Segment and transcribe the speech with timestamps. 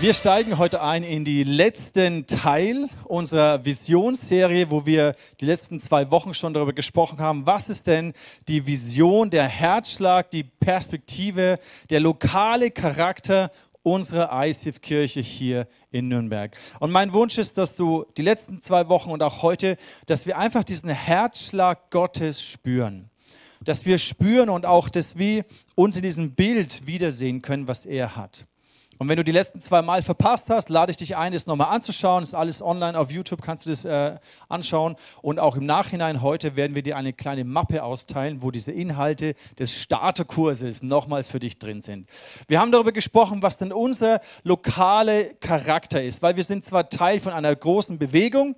[0.00, 6.10] Wir steigen heute ein in die letzten Teil unserer Visionsserie, wo wir die letzten zwei
[6.10, 8.14] Wochen schon darüber gesprochen haben, was ist denn
[8.48, 11.58] die Vision, der Herzschlag, die Perspektive,
[11.90, 13.50] der lokale Charakter
[13.82, 16.56] unserer ICF-Kirche hier in Nürnberg.
[16.78, 20.38] Und mein Wunsch ist, dass du die letzten zwei Wochen und auch heute, dass wir
[20.38, 23.10] einfach diesen Herzschlag Gottes spüren.
[23.62, 25.44] Dass wir spüren und auch, dass wir
[25.74, 28.46] uns in diesem Bild wiedersehen können, was er hat.
[29.00, 31.74] Und wenn du die letzten zwei Mal verpasst hast, lade ich dich ein, es nochmal
[31.74, 32.22] anzuschauen.
[32.22, 34.18] Ist alles online auf YouTube, kannst du das äh,
[34.50, 34.94] anschauen.
[35.22, 39.36] Und auch im Nachhinein heute werden wir dir eine kleine Mappe austeilen, wo diese Inhalte
[39.58, 42.10] des Starterkurses nochmal für dich drin sind.
[42.46, 47.20] Wir haben darüber gesprochen, was denn unser lokale Charakter ist, weil wir sind zwar Teil
[47.20, 48.54] von einer großen Bewegung,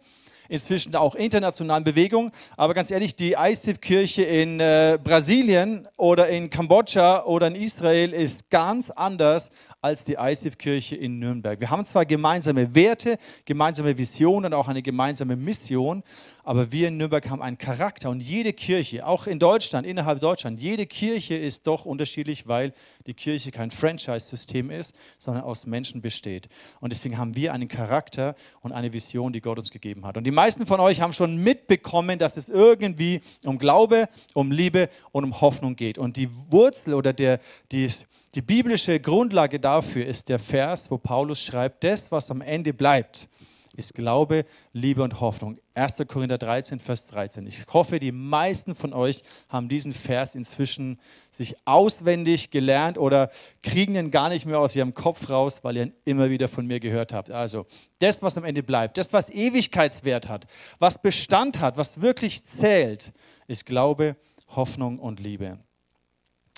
[0.49, 2.31] inzwischen auch internationalen Bewegung.
[2.57, 8.51] Aber ganz ehrlich, die ICF-Kirche in äh, Brasilien oder in Kambodscha oder in Israel ist
[8.51, 9.51] ganz anders
[9.83, 11.59] als die ICF-Kirche in Nürnberg.
[11.61, 16.05] Wir haben zwar gemeinsame Werte, gemeinsame Visionen und auch eine gemeinsame Mission,
[16.45, 20.63] aber wir in Nürnberg haben einen Charakter und jede Kirche, auch in Deutschland, innerhalb Deutschland,
[20.63, 22.73] jede Kirche ist doch unterschiedlich, weil
[23.07, 26.49] die Kirche kein Franchise-System ist, sondern aus Menschen besteht.
[26.81, 30.17] Und deswegen haben wir einen Charakter und eine Vision, die Gott uns gegeben hat.
[30.17, 34.91] Und die meisten von euch haben schon mitbekommen, dass es irgendwie um Glaube, um Liebe
[35.11, 35.99] und um Hoffnung geht.
[35.99, 37.41] Und die Wurzel oder der,
[37.73, 37.91] die,
[38.35, 43.29] die biblische Grundlage dafür ist der Vers, wo Paulus schreibt, das, was am Ende bleibt,
[43.77, 45.59] ist Glaube, Liebe und Hoffnung.
[45.75, 46.03] 1.
[46.07, 47.47] Korinther 13, Vers 13.
[47.47, 50.99] Ich hoffe, die meisten von euch haben diesen Vers inzwischen
[51.31, 53.31] sich auswendig gelernt oder
[53.63, 56.67] kriegen ihn gar nicht mehr aus ihrem Kopf raus, weil ihr ihn immer wieder von
[56.67, 57.31] mir gehört habt.
[57.31, 57.67] Also,
[57.99, 60.47] das, was am Ende bleibt, das, was Ewigkeitswert hat,
[60.79, 63.13] was Bestand hat, was wirklich zählt,
[63.47, 64.17] ist Glaube,
[64.49, 65.59] Hoffnung und Liebe.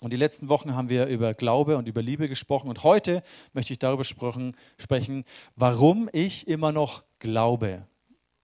[0.05, 2.69] Und die letzten Wochen haben wir über Glaube und über Liebe gesprochen.
[2.69, 3.23] Und heute
[3.55, 5.25] möchte ich darüber sprechen,
[5.57, 7.87] warum ich immer noch glaube.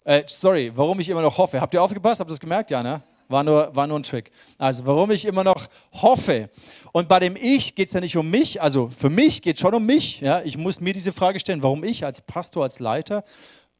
[0.04, 1.60] Äh, sorry, warum ich immer noch hoffe.
[1.60, 2.18] Habt ihr aufgepasst?
[2.18, 2.70] Habt ihr das gemerkt?
[2.70, 3.02] Ja, ne?
[3.28, 4.30] War nur, war nur ein Trick.
[4.56, 6.48] Also, warum ich immer noch hoffe.
[6.92, 8.62] Und bei dem Ich geht es ja nicht um mich.
[8.62, 10.22] Also, für mich geht es schon um mich.
[10.22, 10.40] Ja?
[10.40, 13.22] Ich muss mir diese Frage stellen, warum ich als Pastor, als Leiter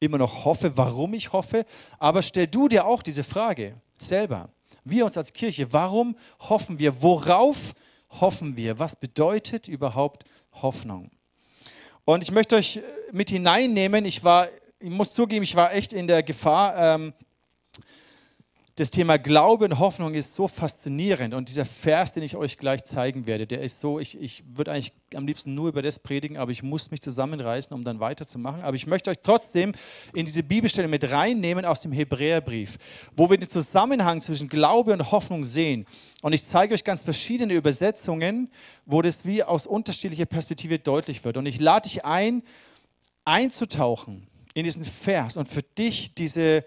[0.00, 1.64] immer noch hoffe, warum ich hoffe.
[1.98, 4.50] Aber stell du dir auch diese Frage selber
[4.84, 7.02] wir uns als Kirche, warum hoffen wir?
[7.02, 7.74] Worauf
[8.10, 8.78] hoffen wir?
[8.78, 11.10] Was bedeutet überhaupt Hoffnung?
[12.04, 12.80] Und ich möchte euch
[13.12, 14.04] mit hineinnehmen.
[14.04, 14.48] Ich war,
[14.78, 17.12] ich muss zugeben, ich war echt in der Gefahr, ähm,
[18.76, 22.84] das Thema Glaube und Hoffnung ist so faszinierend und dieser Vers, den ich euch gleich
[22.84, 26.36] zeigen werde, der ist so, ich, ich würde eigentlich am liebsten nur über das predigen,
[26.36, 28.62] aber ich muss mich zusammenreißen, um dann weiterzumachen.
[28.62, 29.72] Aber ich möchte euch trotzdem
[30.14, 32.78] in diese Bibelstelle mit reinnehmen aus dem Hebräerbrief,
[33.16, 35.84] wo wir den Zusammenhang zwischen Glaube und Hoffnung sehen.
[36.22, 38.50] Und ich zeige euch ganz verschiedene Übersetzungen,
[38.86, 41.36] wo das wie aus unterschiedlicher Perspektive deutlich wird.
[41.36, 42.42] Und ich lade dich ein,
[43.24, 46.64] einzutauchen in diesen Vers und für dich diese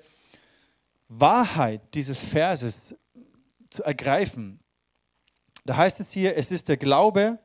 [1.19, 2.95] Wahrheit dieses Verses
[3.69, 4.59] zu ergreifen.
[5.65, 7.39] Da heißt es hier, es ist der Glaube,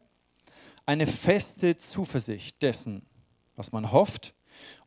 [0.87, 3.07] eine feste Zuversicht dessen,
[3.57, 4.35] was man hofft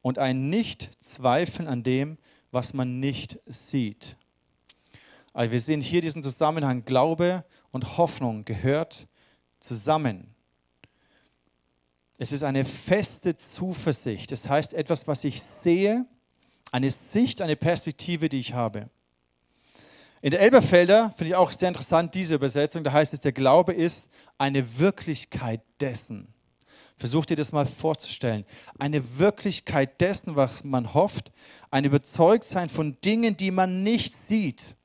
[0.02, 2.18] und ein Nicht-Zweifeln an dem,
[2.52, 4.18] was man nicht sieht.
[5.34, 9.08] Also wir sehen hier diesen Zusammenhang, Glaube und Hoffnung gehört
[9.60, 10.36] zusammen.
[12.18, 14.32] Es ist eine feste Zuversicht.
[14.32, 16.06] Das heißt etwas, was ich sehe,
[16.72, 18.90] eine Sicht, eine Perspektive, die ich habe.
[20.22, 22.84] In der Elberfelder finde ich auch sehr interessant diese Übersetzung.
[22.84, 26.28] Da heißt es, der Glaube ist eine Wirklichkeit dessen.
[26.96, 28.46] Versucht dir das mal vorzustellen.
[28.78, 31.32] Eine Wirklichkeit dessen, was man hofft.
[31.72, 34.76] Ein Überzeugtsein von Dingen, die man nicht sieht.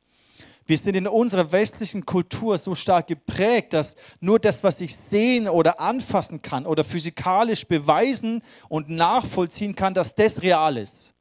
[0.65, 5.49] Wir sind in unserer westlichen Kultur so stark geprägt, dass nur das, was ich sehen
[5.49, 11.13] oder anfassen kann oder physikalisch beweisen und nachvollziehen kann, dass das real ist.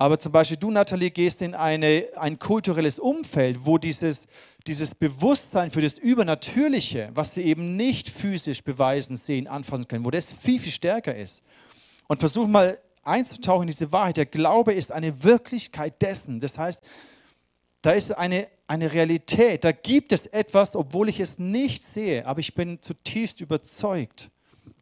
[0.00, 4.28] Aber zum Beispiel du, Nathalie, gehst in eine, ein kulturelles Umfeld, wo dieses,
[4.66, 10.12] dieses Bewusstsein für das Übernatürliche, was wir eben nicht physisch beweisen, sehen, anfassen können, wo
[10.12, 11.42] das viel, viel stärker ist.
[12.06, 14.18] Und versuch mal einzutauchen in diese Wahrheit.
[14.18, 16.38] Der Glaube ist eine Wirklichkeit dessen.
[16.38, 16.80] Das heißt,
[17.82, 22.40] da ist eine, eine Realität, da gibt es etwas, obwohl ich es nicht sehe, aber
[22.40, 24.30] ich bin zutiefst überzeugt.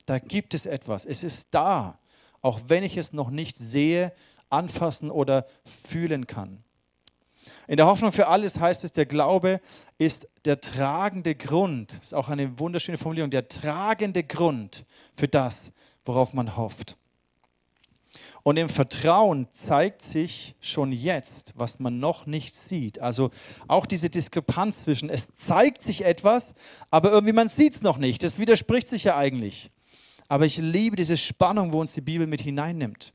[0.04, 1.04] Da gibt es etwas.
[1.04, 1.98] Es ist da,
[2.42, 4.12] auch wenn ich es noch nicht sehe
[4.50, 5.46] anfassen oder
[5.88, 6.62] fühlen kann.
[7.68, 9.60] In der Hoffnung für alles heißt es, der Glaube
[9.98, 14.84] ist der tragende Grund, ist auch eine wunderschöne Formulierung, der tragende Grund
[15.16, 15.72] für das,
[16.04, 16.96] worauf man hofft.
[18.44, 23.00] Und im Vertrauen zeigt sich schon jetzt, was man noch nicht sieht.
[23.00, 23.30] Also
[23.66, 26.54] auch diese Diskrepanz zwischen, es zeigt sich etwas,
[26.92, 28.22] aber irgendwie man sieht es noch nicht.
[28.22, 29.72] Das widerspricht sich ja eigentlich.
[30.28, 33.12] Aber ich liebe diese Spannung, wo uns die Bibel mit hineinnimmt.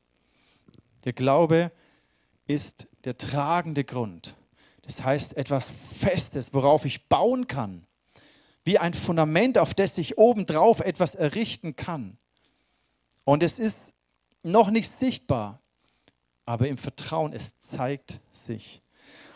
[1.04, 1.72] Der Glaube
[2.46, 4.36] ist der tragende Grund.
[4.82, 7.86] Das heißt etwas Festes, worauf ich bauen kann.
[8.64, 12.18] Wie ein Fundament, auf das ich obendrauf etwas errichten kann.
[13.24, 13.92] Und es ist
[14.42, 15.60] noch nicht sichtbar,
[16.44, 18.82] aber im Vertrauen, es zeigt sich.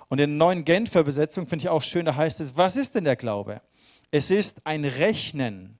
[0.08, 2.94] Und in der neuen Genfer Übersetzung finde ich auch schön, da heißt es, was ist
[2.94, 3.60] denn der Glaube?
[4.10, 5.78] Es ist ein Rechnen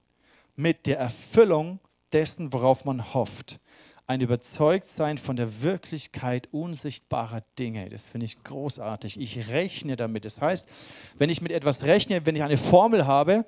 [0.55, 1.79] mit der Erfüllung
[2.11, 3.59] dessen, worauf man hofft.
[4.09, 7.89] Ein Überzeugtsein von der Wirklichkeit unsichtbarer Dinge.
[7.89, 9.19] Das finde ich großartig.
[9.19, 10.23] Ich rechne damit.
[10.23, 10.69] Das heißt,
[11.17, 13.45] wenn ich mit etwas rechne, wenn ich eine Formel habe,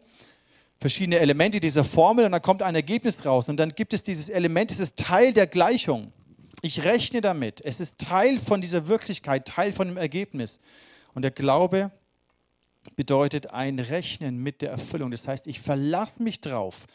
[0.78, 4.28] verschiedene Elemente dieser Formel und dann kommt ein Ergebnis raus und dann gibt es dieses
[4.28, 6.12] Element, es ist Teil der Gleichung.
[6.62, 7.64] Ich rechne damit.
[7.64, 10.60] Es ist Teil von dieser Wirklichkeit, Teil von dem Ergebnis.
[11.14, 11.90] Und der Glaube
[12.96, 15.12] bedeutet ein Rechnen mit der Erfüllung.
[15.12, 16.86] Das heißt, ich verlasse mich drauf.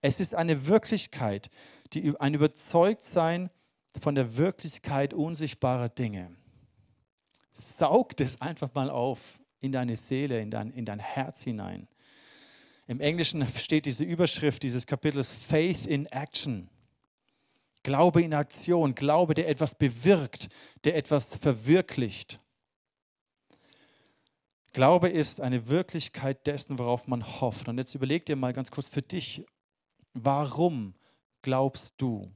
[0.00, 1.50] Es ist eine Wirklichkeit,
[1.92, 3.50] die, ein Überzeugtsein
[4.00, 6.36] von der Wirklichkeit unsichtbarer Dinge.
[7.52, 11.88] Saug das einfach mal auf in deine Seele, in dein, in dein Herz hinein.
[12.86, 16.70] Im Englischen steht diese Überschrift dieses Kapitels Faith in Action.
[17.82, 20.48] Glaube in Aktion, Glaube, der etwas bewirkt,
[20.84, 22.38] der etwas verwirklicht.
[24.72, 27.68] Glaube ist eine Wirklichkeit dessen, worauf man hofft.
[27.68, 29.44] Und jetzt überleg dir mal ganz kurz für dich,
[30.14, 30.94] warum
[31.42, 32.32] glaubst du?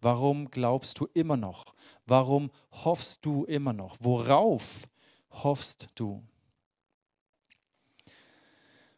[0.00, 1.64] Warum glaubst du immer noch?
[2.06, 3.96] Warum hoffst du immer noch?
[4.00, 4.88] Worauf
[5.30, 6.22] hoffst du?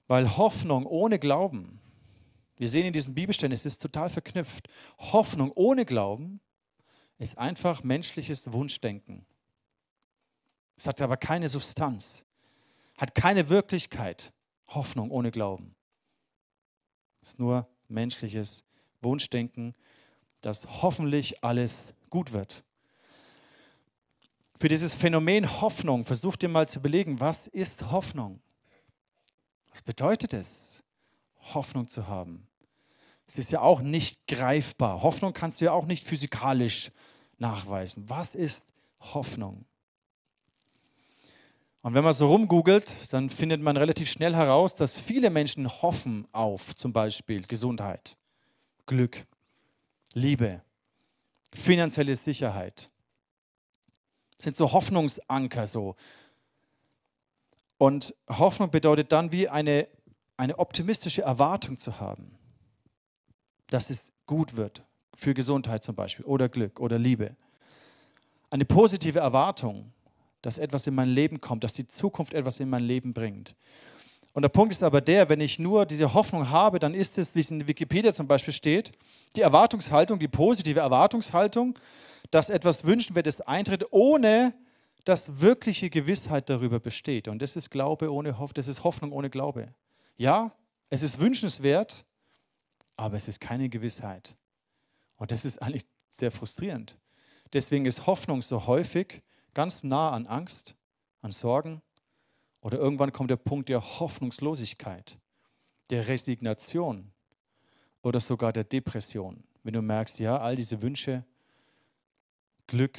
[0.07, 1.81] Weil Hoffnung ohne Glauben
[2.59, 4.69] wir sehen in diesen Bibelstellen, es ist total verknüpft.
[4.99, 6.41] Hoffnung ohne Glauben
[7.17, 9.25] ist einfach menschliches Wunschdenken.
[10.77, 12.25] Es hat aber keine Substanz,
[12.99, 14.35] hat keine Wirklichkeit.
[14.69, 15.75] Hoffnung ohne Glauben.
[17.23, 18.65] Ist nur menschliches
[19.01, 19.73] Wunschdenken,
[20.43, 22.65] dass hoffentlich alles gut wird.
[24.61, 28.41] Für dieses Phänomen Hoffnung versucht ihr mal zu belegen, was ist Hoffnung?
[29.71, 30.83] Was bedeutet es,
[31.55, 32.49] Hoffnung zu haben?
[33.27, 35.03] Es ist ja auch nicht greifbar.
[35.03, 36.91] Hoffnung kannst du ja auch nicht physikalisch
[37.39, 38.09] nachweisen.
[38.09, 39.65] Was ist Hoffnung?
[41.89, 46.29] Und wenn man so rumgoogelt, dann findet man relativ schnell heraus, dass viele Menschen hoffen
[46.33, 48.19] auf zum Beispiel Gesundheit,
[48.85, 49.25] Glück,
[50.13, 50.61] Liebe,
[51.55, 52.91] finanzielle Sicherheit.
[54.37, 55.97] Das sind so Hoffnungsanker so.
[57.79, 59.89] Und Hoffnung bedeutet dann wie eine,
[60.37, 62.39] eine optimistische Erwartung zu haben
[63.71, 64.83] dass es gut wird,
[65.17, 67.35] für Gesundheit zum Beispiel oder Glück oder Liebe.
[68.51, 69.93] Eine positive Erwartung,
[70.43, 73.55] dass etwas in mein Leben kommt, dass die Zukunft etwas in mein Leben bringt.
[74.33, 77.35] Und der Punkt ist aber der, wenn ich nur diese Hoffnung habe, dann ist es,
[77.35, 78.93] wie es in Wikipedia zum Beispiel steht,
[79.35, 81.79] die Erwartungshaltung, die positive Erwartungshaltung,
[82.31, 84.55] dass etwas Wünschenwertes eintritt, ohne
[85.05, 87.29] dass wirkliche Gewissheit darüber besteht.
[87.29, 89.75] Und das ist Glaube ohne Hoffnung, das ist Hoffnung ohne Glaube.
[90.17, 90.53] Ja,
[90.91, 92.05] es ist wünschenswert,
[92.97, 94.37] aber es ist keine Gewissheit.
[95.17, 96.99] Und das ist eigentlich sehr frustrierend.
[97.53, 99.23] Deswegen ist Hoffnung so häufig
[99.55, 100.75] ganz nah an Angst,
[101.21, 101.83] an Sorgen
[102.61, 105.19] oder irgendwann kommt der Punkt der Hoffnungslosigkeit,
[105.91, 107.13] der Resignation
[108.03, 109.45] oder sogar der Depression.
[109.63, 111.25] Wenn du merkst, ja, all diese Wünsche,
[112.67, 112.99] Glück,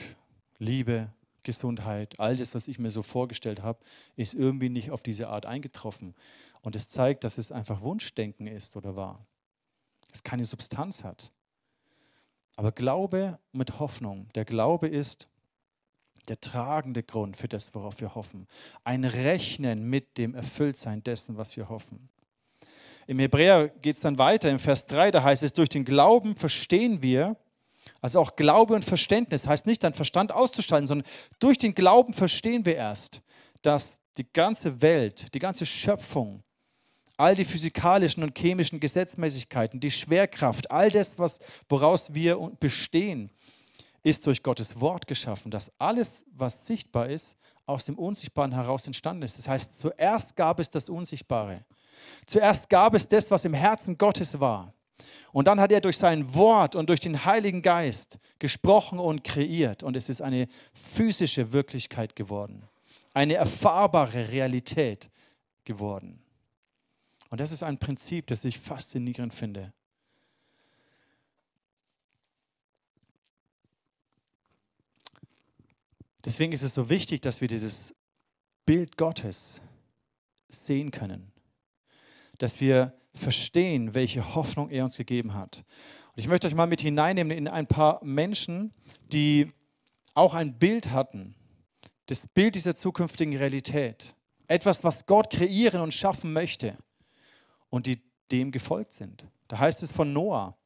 [0.58, 1.12] Liebe,
[1.44, 3.80] Gesundheit, all das, was ich mir so vorgestellt habe,
[4.16, 6.16] ist irgendwie nicht auf diese Art eingetroffen.
[6.62, 9.26] Und es zeigt, dass es einfach Wunschdenken ist oder war
[10.12, 11.32] es keine Substanz hat.
[12.56, 15.28] Aber Glaube mit Hoffnung, der Glaube ist
[16.28, 18.48] der tragende Grund für das, worauf wir hoffen.
[18.84, 22.10] Ein Rechnen mit dem Erfülltsein dessen, was wir hoffen.
[23.08, 26.36] Im Hebräer geht es dann weiter, im Vers 3, da heißt es, durch den Glauben
[26.36, 27.38] verstehen wir,
[28.02, 31.08] also auch Glaube und Verständnis heißt nicht, dein Verstand auszuschalten, sondern
[31.40, 33.22] durch den Glauben verstehen wir erst,
[33.62, 36.44] dass die ganze Welt, die ganze Schöpfung
[37.20, 43.30] all die physikalischen und chemischen Gesetzmäßigkeiten, die Schwerkraft, all das, was, woraus wir bestehen,
[44.04, 49.24] ist durch Gottes Wort geschaffen, dass alles, was sichtbar ist, aus dem Unsichtbaren heraus entstanden
[49.24, 49.38] ist.
[49.38, 51.66] Das heißt, zuerst gab es das Unsichtbare.
[52.26, 54.74] Zuerst gab es das, was im Herzen Gottes war.
[55.32, 59.84] Und dann hat er durch sein Wort und durch den Heiligen Geist gesprochen und kreiert.
[59.84, 62.64] Und es ist eine physische Wirklichkeit geworden.
[63.14, 65.10] Eine erfahrbare Realität
[65.66, 66.22] geworden.
[67.30, 69.72] Und das ist ein Prinzip, das ich faszinierend finde.
[76.26, 77.94] Deswegen ist es so wichtig, dass wir dieses
[78.66, 79.62] Bild Gottes
[80.50, 81.32] sehen können,
[82.38, 85.64] dass wir verstehen, welche Hoffnung er uns gegeben hat.
[86.16, 88.74] Ich möchte euch mal mit hineinnehmen in ein paar Menschen,
[89.12, 89.52] die
[90.14, 91.36] auch ein Bild hatten,
[92.08, 94.16] das Bild dieser zukünftigen Realität.
[94.48, 96.78] Etwas, was Gott kreieren und schaffen möchte
[97.70, 99.28] und die dem gefolgt sind.
[99.48, 100.58] Da heißt es von Noah.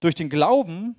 [0.00, 0.96] Durch den Glauben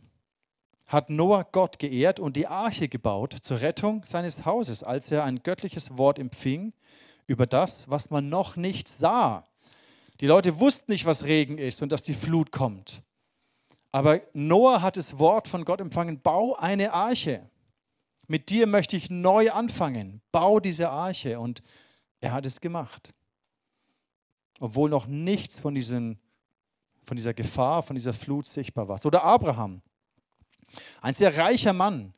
[0.92, 5.42] hat Noah Gott geehrt und die Arche gebaut zur Rettung seines Hauses, als er ein
[5.42, 6.74] göttliches Wort empfing
[7.28, 9.46] über das, was man noch nicht sah.
[10.20, 13.04] Die Leute wussten nicht, was Regen ist und dass die Flut kommt.
[13.94, 17.50] Aber Noah hat das Wort von Gott empfangen, bau eine Arche.
[18.28, 20.22] Mit dir möchte ich neu anfangen.
[20.32, 21.40] Bau diese Arche.
[21.40, 21.62] Und
[22.20, 23.14] er hat es gemacht.
[24.60, 26.20] Obwohl noch nichts von, diesen,
[27.04, 29.00] von dieser Gefahr, von dieser Flut sichtbar war.
[29.06, 29.82] Oder Abraham.
[31.02, 32.14] Ein sehr reicher Mann.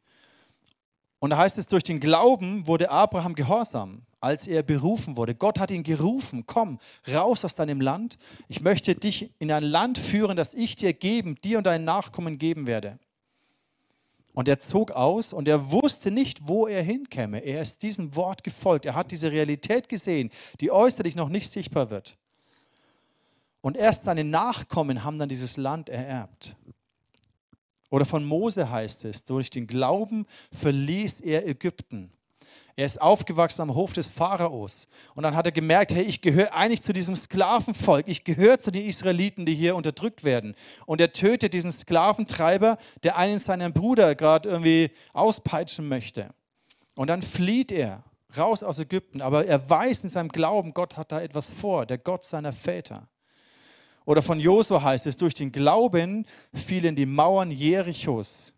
[1.19, 5.35] Und da heißt es, durch den Glauben wurde Abraham gehorsam, als er berufen wurde.
[5.35, 8.17] Gott hat ihn gerufen, komm, raus aus deinem Land.
[8.49, 12.37] Ich möchte dich in ein Land führen, das ich dir geben, dir und deinen Nachkommen
[12.37, 12.99] geben werde.
[14.33, 17.39] Und er zog aus und er wusste nicht, wo er hinkäme.
[17.39, 18.85] Er ist diesem Wort gefolgt.
[18.85, 20.29] Er hat diese Realität gesehen,
[20.59, 22.17] die äußerlich noch nicht sichtbar wird.
[23.61, 26.57] Und erst seine Nachkommen haben dann dieses Land ererbt.
[27.93, 32.11] Oder von Mose heißt es, durch den Glauben verließ er Ägypten.
[32.75, 34.87] Er ist aufgewachsen am Hof des Pharaos.
[35.13, 38.07] Und dann hat er gemerkt, hey, ich gehöre eigentlich zu diesem Sklavenvolk.
[38.07, 40.55] Ich gehöre zu den Israeliten, die hier unterdrückt werden.
[40.87, 46.33] Und er tötet diesen Sklaventreiber, der einen seinen Bruder gerade irgendwie auspeitschen möchte.
[46.95, 48.03] Und dann flieht er
[48.35, 49.21] raus aus Ägypten.
[49.21, 53.07] Aber er weiß in seinem Glauben, Gott hat da etwas vor, der Gott seiner Väter.
[54.05, 58.53] Oder von Josua heißt es, durch den Glauben fielen die Mauern Jerichos,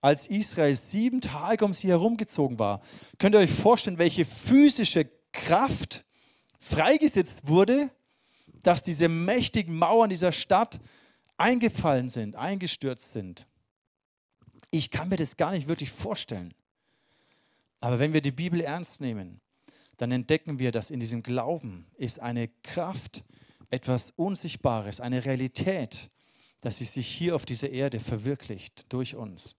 [0.00, 2.80] als Israel sieben Tage um sie herumgezogen war.
[3.18, 6.04] Könnt ihr euch vorstellen, welche physische Kraft
[6.58, 7.90] freigesetzt wurde,
[8.62, 10.80] dass diese mächtigen Mauern dieser Stadt
[11.36, 13.46] eingefallen sind, eingestürzt sind?
[14.70, 16.54] Ich kann mir das gar nicht wirklich vorstellen.
[17.80, 19.40] Aber wenn wir die Bibel ernst nehmen,
[19.96, 23.24] dann entdecken wir, dass in diesem Glauben ist eine Kraft,
[23.72, 26.08] etwas Unsichtbares, eine Realität,
[26.60, 29.56] dass sie sich hier auf dieser Erde verwirklicht durch uns.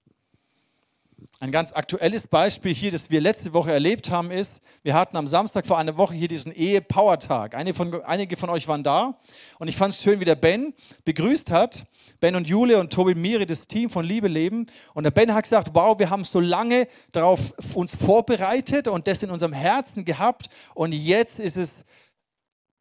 [1.39, 5.25] Ein ganz aktuelles Beispiel hier, das wir letzte Woche erlebt haben, ist, wir hatten am
[5.25, 7.55] Samstag vor einer Woche hier diesen Ehe-Power-Tag.
[7.55, 9.17] Einige von, einige von euch waren da
[9.57, 10.73] und ich fand es schön, wie der Ben
[11.05, 11.85] begrüßt hat.
[12.19, 14.65] Ben und Jule und Tobi Miri, das Team von Liebe Leben.
[14.93, 19.23] Und der Ben hat gesagt, wow, wir haben so lange darauf uns vorbereitet und das
[19.23, 21.85] in unserem Herzen gehabt und jetzt ist es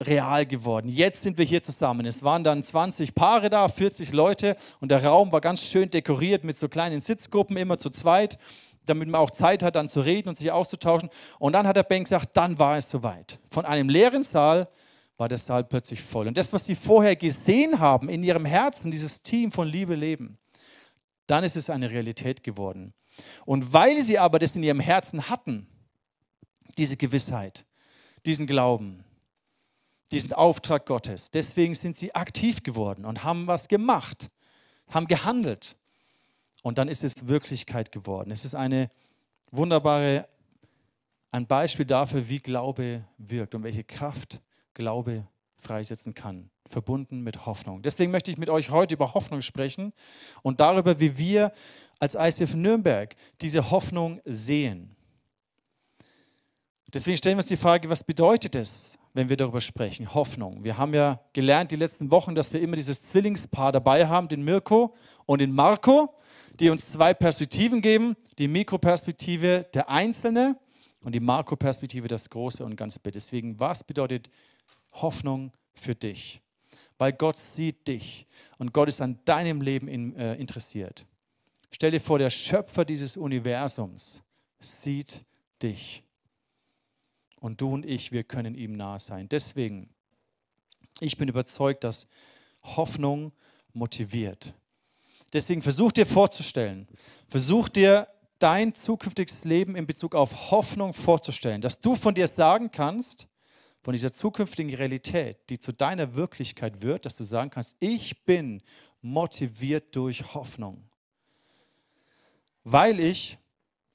[0.02, 0.88] real geworden.
[0.88, 2.06] Jetzt sind wir hier zusammen.
[2.06, 6.44] Es waren dann 20 Paare da, 40 Leute und der Raum war ganz schön dekoriert
[6.44, 8.38] mit so kleinen Sitzgruppen, immer zu zweit,
[8.87, 11.09] damit man auch Zeit hat, dann zu reden und sich auszutauschen.
[11.38, 13.38] Und dann hat der Ben gesagt, dann war es soweit.
[13.50, 14.68] Von einem leeren Saal
[15.16, 16.26] war der Saal plötzlich voll.
[16.26, 20.38] Und das, was sie vorher gesehen haben in ihrem Herzen, dieses Team von Liebe leben,
[21.26, 22.92] dann ist es eine Realität geworden.
[23.44, 25.66] Und weil sie aber das in ihrem Herzen hatten,
[26.78, 27.66] diese Gewissheit,
[28.25, 29.04] diesen Glauben,
[30.12, 31.31] diesen Auftrag Gottes.
[31.31, 34.31] Deswegen sind sie aktiv geworden und haben was gemacht,
[34.88, 35.76] haben gehandelt.
[36.62, 38.31] Und dann ist es Wirklichkeit geworden.
[38.31, 38.90] Es ist eine
[39.50, 40.28] wunderbare,
[41.31, 44.40] ein Beispiel dafür, wie Glaube wirkt und welche Kraft
[44.75, 45.26] Glaube
[45.57, 47.83] freisetzen kann, verbunden mit Hoffnung.
[47.83, 49.92] Deswegen möchte ich mit euch heute über Hoffnung sprechen
[50.42, 51.52] und darüber, wie wir
[51.99, 54.95] als ICF Nürnberg diese Hoffnung sehen.
[56.92, 60.64] Deswegen stellen wir uns die Frage, was bedeutet es, wenn wir darüber sprechen, Hoffnung.
[60.64, 64.42] Wir haben ja gelernt die letzten Wochen, dass wir immer dieses Zwillingspaar dabei haben, den
[64.42, 64.95] Mirko
[65.26, 66.14] und den Marco,
[66.59, 68.16] die uns zwei Perspektiven geben.
[68.38, 70.57] Die Mikroperspektive der Einzelne
[71.04, 73.00] und die Makroperspektive das große und ganze.
[73.00, 74.31] Deswegen, was bedeutet
[74.92, 76.40] Hoffnung für dich?
[76.99, 78.26] Weil Gott sieht dich
[78.59, 81.04] und Gott ist an deinem Leben in, äh, interessiert.
[81.71, 84.23] Stell dir vor, der Schöpfer dieses Universums
[84.61, 85.23] sieht
[85.62, 86.04] dich.
[87.42, 89.28] Und du und ich, wir können ihm nahe sein.
[89.28, 89.90] Deswegen,
[91.00, 92.06] ich bin überzeugt, dass
[92.62, 93.32] Hoffnung
[93.72, 94.54] motiviert.
[95.32, 96.87] Deswegen versuch dir vorzustellen,
[97.26, 98.06] versuch dir
[98.38, 103.26] dein zukünftiges Leben in Bezug auf Hoffnung vorzustellen, dass du von dir sagen kannst,
[103.80, 108.62] von dieser zukünftigen Realität, die zu deiner Wirklichkeit wird, dass du sagen kannst, ich bin
[109.00, 110.84] motiviert durch Hoffnung,
[112.62, 113.37] weil ich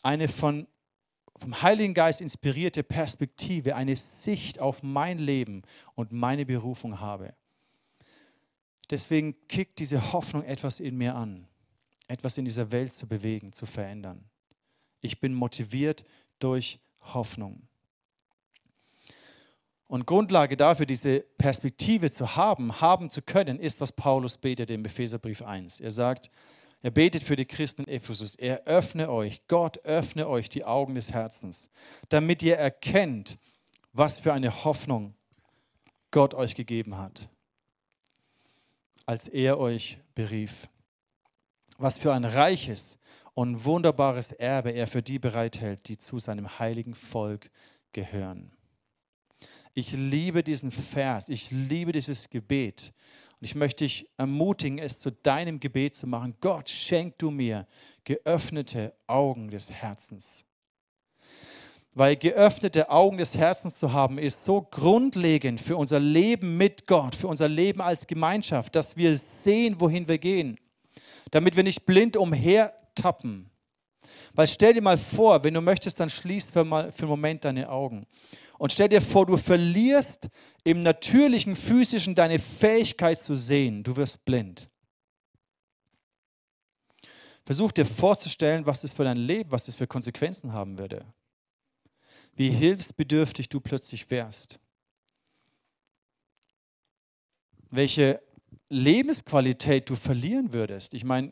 [0.02, 0.68] eine von
[1.40, 5.64] vom Heiligen Geist inspirierte Perspektive, eine Sicht auf mein Leben
[5.96, 7.34] und meine Berufung habe.
[8.90, 11.48] Deswegen kickt diese Hoffnung etwas in mir an,
[12.08, 14.24] etwas in dieser Welt zu bewegen, zu verändern.
[15.02, 16.06] Ich bin motiviert
[16.40, 17.68] durch Hoffnung.
[19.88, 24.84] Und Grundlage dafür, diese Perspektive zu haben, haben zu können, ist, was Paulus betet im
[24.84, 25.80] Epheserbrief 1.
[25.80, 26.30] Er sagt,
[26.82, 28.36] er betet für die Christen in Ephesus.
[28.36, 31.70] Er öffne euch, Gott öffne euch die Augen des Herzens,
[32.10, 33.40] damit ihr erkennt,
[33.94, 35.16] was für eine Hoffnung
[36.12, 37.30] Gott euch gegeben hat,
[39.06, 40.70] als er euch berief.
[41.80, 42.98] Was für ein reiches
[43.34, 47.52] und wunderbares Erbe er für die bereithält, die zu seinem heiligen Volk
[47.92, 48.52] gehören.
[49.76, 52.94] Ich liebe diesen Vers, ich liebe dieses Gebet.
[53.40, 56.36] Und ich möchte dich ermutigen, es zu deinem Gebet zu machen.
[56.42, 57.68] Gott, schenk du mir
[58.04, 60.44] geöffnete Augen des Herzens.
[61.94, 67.16] Weil geöffnete Augen des Herzens zu haben, ist so grundlegend für unser Leben mit Gott,
[67.16, 70.60] für unser Leben als Gemeinschaft, dass wir sehen, wohin wir gehen.
[71.32, 73.50] Damit wir nicht blind umhertappen.
[74.34, 77.44] Weil stell dir mal vor, wenn du möchtest, dann schließ für, mal, für einen Moment
[77.46, 78.06] deine Augen.
[78.58, 80.30] Und stell dir vor, du verlierst
[80.64, 83.84] im natürlichen, physischen deine Fähigkeit zu sehen.
[83.84, 84.70] Du wirst blind.
[87.46, 91.06] Versuch dir vorzustellen, was das für dein Leben, was das für Konsequenzen haben würde.
[92.36, 94.60] Wie hilfsbedürftig du plötzlich wärst.
[97.70, 98.22] Welche
[98.70, 100.94] Lebensqualität du verlieren würdest.
[100.94, 101.32] Ich meine,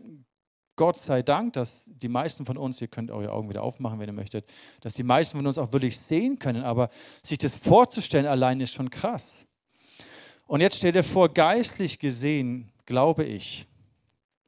[0.75, 4.09] Gott sei Dank, dass die meisten von uns, ihr könnt eure Augen wieder aufmachen, wenn
[4.09, 4.45] ihr möchtet,
[4.81, 6.89] dass die meisten von uns auch wirklich sehen können, aber
[7.21, 9.45] sich das vorzustellen allein ist schon krass.
[10.47, 13.65] Und jetzt stell dir vor, geistlich gesehen glaube ich,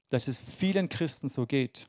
[0.10, 1.88] dass es vielen Christen so geht,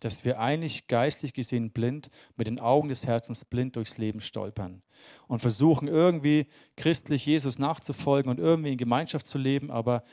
[0.00, 4.82] dass wir eigentlich geistlich gesehen blind, mit den Augen des Herzens blind durchs Leben stolpern
[5.26, 10.04] und versuchen irgendwie christlich Jesus nachzufolgen und irgendwie in Gemeinschaft zu leben, aber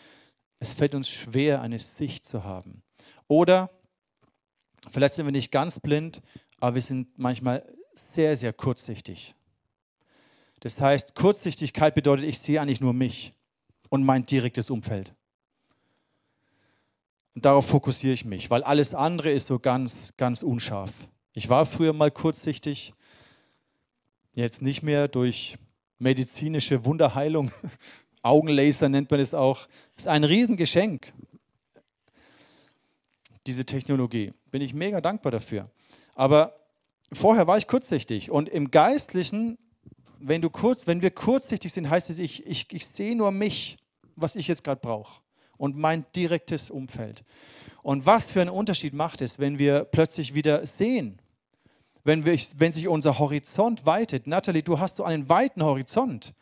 [0.60, 2.82] es fällt uns schwer, eine Sicht zu haben.
[3.28, 3.70] Oder
[4.90, 6.22] vielleicht sind wir nicht ganz blind,
[6.60, 9.36] aber wir sind manchmal sehr, sehr kurzsichtig.
[10.60, 13.34] Das heißt, Kurzsichtigkeit bedeutet, ich sehe eigentlich nur mich
[13.90, 15.14] und mein direktes Umfeld.
[17.36, 20.92] Und darauf fokussiere ich mich, weil alles andere ist so ganz, ganz unscharf.
[21.34, 22.94] Ich war früher mal kurzsichtig,
[24.34, 25.58] jetzt nicht mehr durch
[26.00, 27.52] medizinische Wunderheilung.
[28.22, 29.68] Augenlaser nennt man es auch.
[29.96, 31.14] Das ist ein Riesengeschenk
[33.46, 34.34] diese Technologie.
[34.52, 35.70] Bin ich mega dankbar dafür.
[36.16, 36.56] Aber
[37.12, 39.58] vorher war ich kurzsichtig und im Geistlichen,
[40.20, 43.78] wenn, du kurz, wenn wir kurzsichtig sind, heißt es, ich, ich, ich sehe nur mich,
[44.16, 45.22] was ich jetzt gerade brauche
[45.58, 47.24] und mein direktes Umfeld.
[47.84, 51.20] Und was für einen Unterschied macht es, wenn wir plötzlich wieder sehen,
[52.04, 54.28] wenn, wir, wenn sich unser Horizont weitet.
[54.28, 56.34] Natalie, du hast so einen weiten Horizont.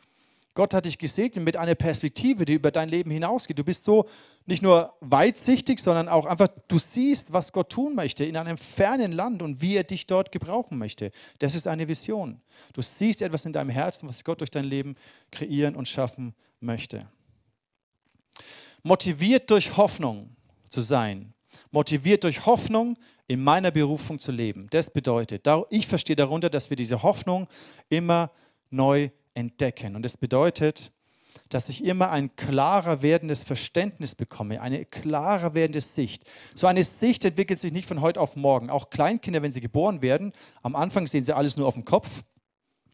[0.54, 3.58] Gott hat dich gesegnet mit einer Perspektive, die über dein Leben hinausgeht.
[3.58, 4.06] Du bist so
[4.46, 9.10] nicht nur weitsichtig, sondern auch einfach, du siehst, was Gott tun möchte in einem fernen
[9.10, 11.10] Land und wie er dich dort gebrauchen möchte.
[11.40, 12.40] Das ist eine Vision.
[12.72, 14.94] Du siehst etwas in deinem Herzen, was Gott durch dein Leben
[15.32, 17.08] kreieren und schaffen möchte.
[18.84, 20.36] Motiviert durch Hoffnung
[20.68, 21.34] zu sein.
[21.72, 24.68] Motiviert durch Hoffnung in meiner Berufung zu leben.
[24.70, 27.48] Das bedeutet, ich verstehe darunter, dass wir diese Hoffnung
[27.88, 28.30] immer
[28.70, 29.96] neu entdecken.
[29.96, 30.92] Und das bedeutet,
[31.48, 36.24] dass ich immer ein klarer werdendes Verständnis bekomme, eine klarer werdende Sicht.
[36.54, 38.70] So eine Sicht entwickelt sich nicht von heute auf morgen.
[38.70, 42.22] Auch Kleinkinder, wenn sie geboren werden, am Anfang sehen sie alles nur auf dem Kopf.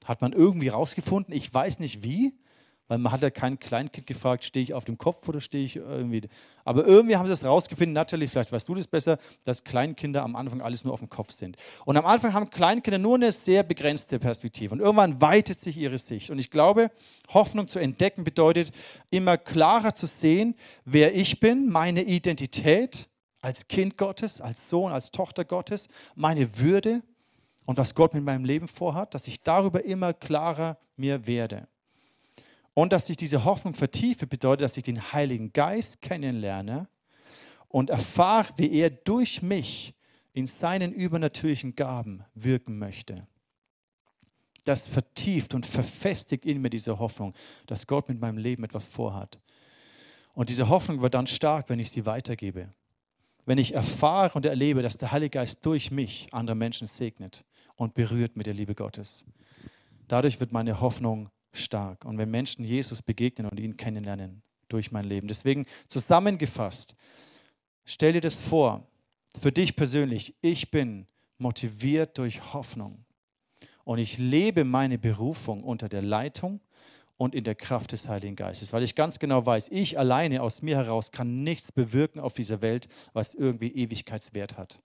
[0.06, 2.34] Hat man irgendwie rausgefunden, ich weiß nicht wie,
[2.90, 5.76] weil man hat ja kein Kleinkind gefragt, stehe ich auf dem Kopf oder stehe ich
[5.76, 6.22] irgendwie.
[6.64, 10.34] Aber irgendwie haben sie es rausgefunden, Natalie, vielleicht weißt du das besser, dass Kleinkinder am
[10.34, 11.56] Anfang alles nur auf dem Kopf sind.
[11.84, 14.74] Und am Anfang haben Kleinkinder nur eine sehr begrenzte Perspektive.
[14.74, 16.30] Und irgendwann weitet sich ihre Sicht.
[16.30, 16.90] Und ich glaube,
[17.32, 18.72] Hoffnung zu entdecken bedeutet,
[19.10, 23.08] immer klarer zu sehen, wer ich bin, meine Identität
[23.40, 27.04] als Kind Gottes, als Sohn, als Tochter Gottes, meine Würde
[27.66, 31.68] und was Gott mit meinem Leben vorhat, dass ich darüber immer klarer mir werde.
[32.80, 36.88] Und dass ich diese Hoffnung vertiefe, bedeutet, dass ich den Heiligen Geist kennenlerne
[37.68, 39.92] und erfahre, wie er durch mich
[40.32, 43.26] in seinen übernatürlichen Gaben wirken möchte.
[44.64, 47.34] Das vertieft und verfestigt in mir diese Hoffnung,
[47.66, 49.38] dass Gott mit meinem Leben etwas vorhat.
[50.34, 52.72] Und diese Hoffnung wird dann stark, wenn ich sie weitergebe.
[53.44, 57.44] Wenn ich erfahre und erlebe, dass der Heilige Geist durch mich andere Menschen segnet
[57.76, 59.26] und berührt mit der Liebe Gottes.
[60.08, 62.04] Dadurch wird meine Hoffnung stark.
[62.04, 65.28] Und wenn Menschen Jesus begegnen und ihn kennenlernen durch mein Leben.
[65.28, 66.94] Deswegen zusammengefasst,
[67.84, 68.86] stell dir das vor,
[69.38, 71.06] für dich persönlich, ich bin
[71.38, 73.04] motiviert durch Hoffnung.
[73.84, 76.60] Und ich lebe meine Berufung unter der Leitung
[77.16, 80.62] und in der Kraft des Heiligen Geistes, weil ich ganz genau weiß, ich alleine aus
[80.62, 84.80] mir heraus kann nichts bewirken auf dieser Welt, was irgendwie Ewigkeitswert hat.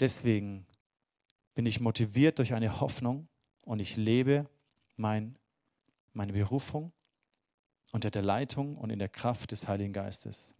[0.00, 0.66] Deswegen
[1.54, 3.28] bin ich motiviert durch eine Hoffnung
[3.66, 4.48] und ich lebe
[4.96, 5.36] mein,
[6.14, 6.92] meine Berufung
[7.92, 10.54] unter der Leitung und in der Kraft des Heiligen Geistes.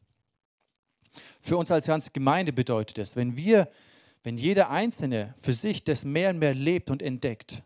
[1.40, 3.70] Für uns als ganze Gemeinde bedeutet es, wenn wir,
[4.22, 7.62] wenn jeder Einzelne für sich das mehr und mehr lebt und entdeckt,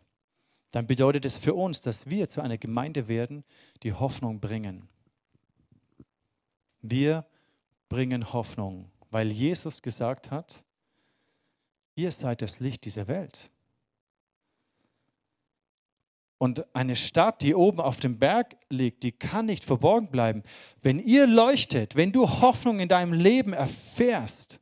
[0.69, 3.43] dann bedeutet es für uns, dass wir zu einer Gemeinde werden,
[3.83, 4.87] die Hoffnung bringen.
[6.81, 7.25] Wir
[7.89, 10.63] bringen Hoffnung, weil Jesus gesagt hat,
[11.95, 13.51] ihr seid das Licht dieser Welt.
[16.41, 20.41] Und eine Stadt, die oben auf dem Berg liegt, die kann nicht verborgen bleiben.
[20.81, 24.59] Wenn ihr leuchtet, wenn du Hoffnung in deinem Leben erfährst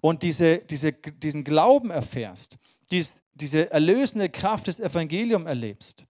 [0.00, 2.58] und diese, diese, diesen Glauben erfährst,
[2.92, 6.06] dies, diese erlösende Kraft des Evangeliums erlebst,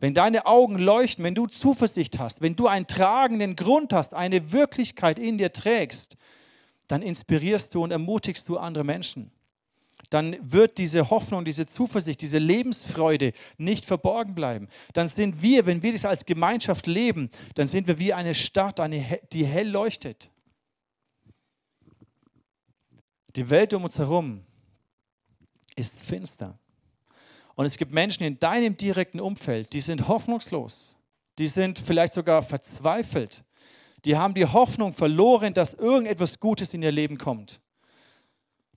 [0.00, 4.50] wenn deine Augen leuchten, wenn du Zuversicht hast, wenn du einen tragenden Grund hast, eine
[4.50, 6.16] Wirklichkeit in dir trägst,
[6.88, 9.30] dann inspirierst du und ermutigst du andere Menschen
[10.10, 14.68] dann wird diese Hoffnung, diese Zuversicht, diese Lebensfreude nicht verborgen bleiben.
[14.92, 18.80] Dann sind wir, wenn wir das als Gemeinschaft leben, dann sind wir wie eine Stadt,
[18.80, 20.28] eine, die hell leuchtet.
[23.36, 24.42] Die Welt um uns herum
[25.76, 26.58] ist finster.
[27.54, 30.96] Und es gibt Menschen in deinem direkten Umfeld, die sind hoffnungslos.
[31.38, 33.44] Die sind vielleicht sogar verzweifelt.
[34.04, 37.60] Die haben die Hoffnung verloren, dass irgendetwas Gutes in ihr Leben kommt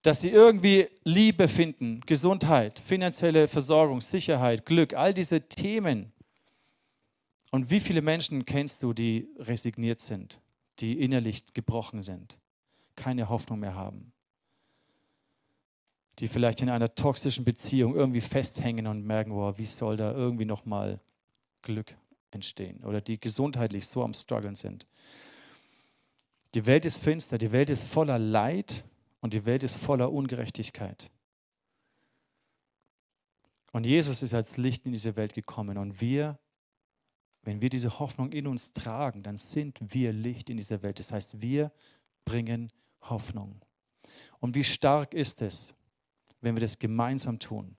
[0.03, 6.11] dass sie irgendwie Liebe finden, Gesundheit, finanzielle Versorgung, Sicherheit, Glück, all diese Themen.
[7.51, 10.41] Und wie viele Menschen kennst du, die resigniert sind,
[10.79, 12.37] die innerlich gebrochen sind,
[12.95, 14.11] keine Hoffnung mehr haben,
[16.19, 20.45] die vielleicht in einer toxischen Beziehung irgendwie festhängen und merken, wow, wie soll da irgendwie
[20.45, 20.99] nochmal
[21.61, 21.95] Glück
[22.31, 24.85] entstehen oder die gesundheitlich so am Struggeln sind.
[26.55, 28.83] Die Welt ist finster, die Welt ist voller Leid
[29.23, 31.09] und die Welt ist voller Ungerechtigkeit.
[33.71, 35.77] Und Jesus ist als Licht in diese Welt gekommen.
[35.77, 36.37] Und wir,
[37.43, 40.99] wenn wir diese Hoffnung in uns tragen, dann sind wir Licht in dieser Welt.
[40.99, 41.71] Das heißt, wir
[42.25, 43.61] bringen Hoffnung.
[44.41, 45.73] Und wie stark ist es,
[46.41, 47.77] wenn wir das gemeinsam tun?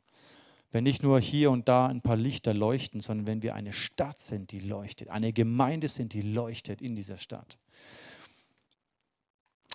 [0.71, 4.19] Wenn nicht nur hier und da ein paar Lichter leuchten, sondern wenn wir eine Stadt
[4.19, 7.59] sind, die leuchtet, eine Gemeinde sind, die leuchtet in dieser Stadt.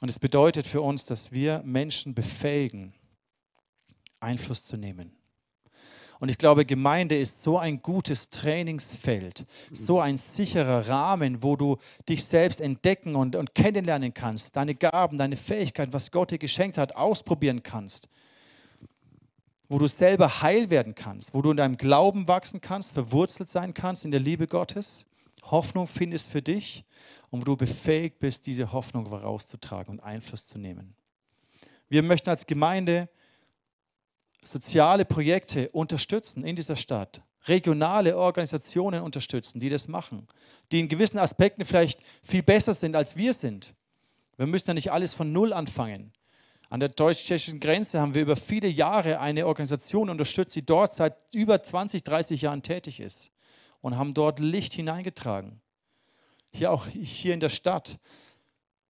[0.01, 2.93] Und es bedeutet für uns, dass wir Menschen befähigen,
[4.19, 5.19] Einfluss zu nehmen.
[6.19, 11.77] Und ich glaube, Gemeinde ist so ein gutes Trainingsfeld, so ein sicherer Rahmen, wo du
[12.09, 16.77] dich selbst entdecken und, und kennenlernen kannst, deine Gaben, deine Fähigkeiten, was Gott dir geschenkt
[16.77, 18.09] hat, ausprobieren kannst,
[19.69, 23.73] wo du selber heil werden kannst, wo du in deinem Glauben wachsen kannst, verwurzelt sein
[23.73, 25.05] kannst in der Liebe Gottes,
[25.43, 26.85] Hoffnung findest für dich
[27.29, 30.95] und wo du befähigt bist, diese Hoffnung vorauszutragen und Einfluss zu nehmen.
[31.87, 33.09] Wir möchten als Gemeinde
[34.43, 40.27] soziale Projekte unterstützen in dieser Stadt, regionale Organisationen unterstützen, die das machen,
[40.71, 43.73] die in gewissen Aspekten vielleicht viel besser sind, als wir sind.
[44.37, 46.13] Wir müssen ja nicht alles von Null anfangen.
[46.69, 51.17] An der deutsch-tschechischen Grenze haben wir über viele Jahre eine Organisation unterstützt, die dort seit
[51.33, 53.31] über 20, 30 Jahren tätig ist
[53.81, 55.61] und haben dort Licht hineingetragen.
[56.51, 57.99] Hier auch hier in der Stadt.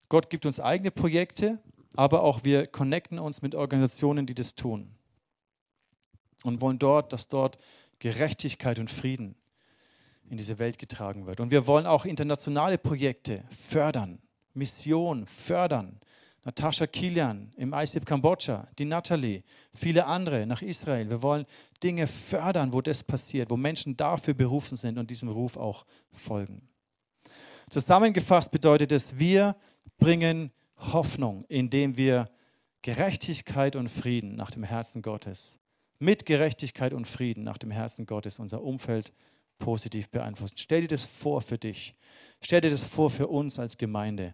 [0.08, 1.60] Gott gibt uns eigene Projekte,
[1.96, 4.96] aber auch wir connecten uns mit Organisationen, die das tun.
[6.44, 7.58] Und wollen dort, dass dort
[8.00, 9.36] Gerechtigkeit und Frieden
[10.30, 11.40] in diese Welt getragen wird.
[11.40, 14.20] Und wir wollen auch internationale Projekte fördern,
[14.54, 16.00] Mission fördern.
[16.46, 21.10] Natascha Kilian im ICF Kambodscha, die Natalie, viele andere nach Israel.
[21.10, 21.46] Wir wollen
[21.84, 26.70] Dinge fördern, wo das passiert, wo Menschen dafür berufen sind und diesem Ruf auch folgen.
[27.70, 29.56] Zusammengefasst bedeutet es, wir
[29.98, 32.30] bringen Hoffnung, indem wir
[32.82, 35.60] Gerechtigkeit und Frieden nach dem Herzen Gottes,
[36.00, 39.12] mit Gerechtigkeit und Frieden nach dem Herzen Gottes unser Umfeld
[39.60, 40.56] positiv beeinflussen.
[40.58, 41.94] Stell dir das vor für dich.
[42.42, 44.34] Stell dir das vor für uns als Gemeinde.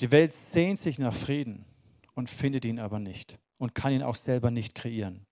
[0.00, 1.64] Die Welt sehnt sich nach Frieden
[2.14, 5.26] und findet ihn aber nicht und kann ihn auch selber nicht kreieren.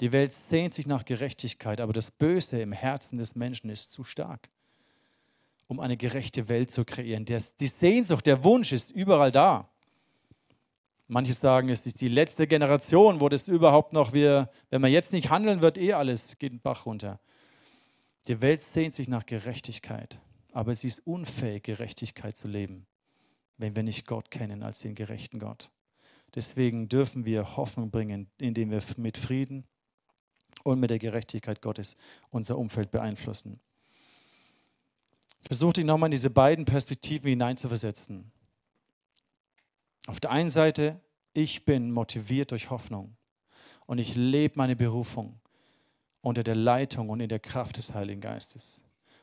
[0.00, 4.04] Die Welt sehnt sich nach Gerechtigkeit, aber das Böse im Herzen des Menschen ist zu
[4.04, 4.48] stark
[5.70, 7.24] um eine gerechte Welt zu kreieren.
[7.24, 9.70] Die Sehnsucht, der Wunsch ist überall da.
[11.06, 15.12] Manche sagen, es ist die letzte Generation, wo das überhaupt noch, wir, wenn man jetzt
[15.12, 17.20] nicht handeln wird, eh alles geht den Bach runter.
[18.26, 20.18] Die Welt sehnt sich nach Gerechtigkeit,
[20.52, 22.86] aber sie ist unfähig, Gerechtigkeit zu leben,
[23.60, 25.70] wenn wir nicht Gott kennen als den gerechten Gott.
[26.34, 29.64] Deswegen dürfen wir Hoffnung bringen, indem wir mit Frieden
[30.62, 31.96] und mit der Gerechtigkeit Gottes
[32.30, 33.60] unser Umfeld beeinflussen.
[35.42, 38.30] Versuch dich nochmal in diese beiden Perspektiven hineinzuversetzen.
[40.06, 41.00] Auf der einen Seite,
[41.32, 43.16] ich bin motiviert durch Hoffnung
[43.86, 45.40] und ich lebe meine Berufung.
[46.22, 48.82] unter der Leitung und in der Kraft des Heiligen Geistes.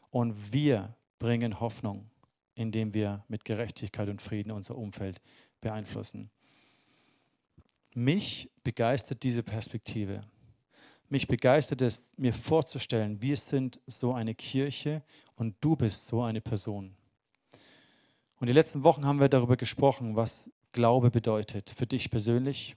[0.10, 2.10] Und wir bringen Hoffnung,
[2.58, 5.22] indem wir mit Gerechtigkeit und Frieden unser Umfeld
[5.62, 6.32] beeinflussen.
[7.94, 10.22] Mich begeistert diese Perspektive.
[11.08, 15.04] Mich begeistert es, mir vorzustellen, wir sind so eine Kirche
[15.36, 16.96] und du bist so eine Person.
[18.40, 22.76] Und die letzten Wochen haben wir darüber gesprochen, was Glaube bedeutet für dich persönlich,